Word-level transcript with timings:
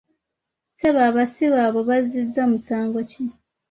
Ssebo 0.71 0.99
abasibe 1.09 1.57
abo 1.67 1.79
bazzizza 1.89 2.41
musango 2.51 2.99
ki? 3.09 3.21